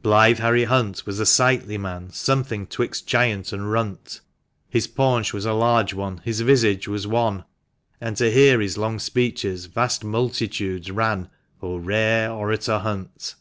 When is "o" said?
11.60-11.76